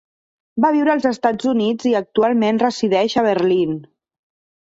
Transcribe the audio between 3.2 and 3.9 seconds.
Berlín.